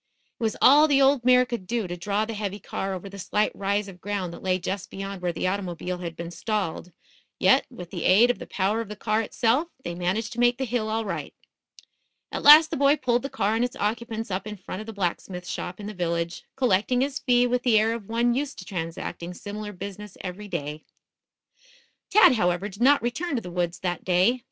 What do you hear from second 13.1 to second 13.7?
the car and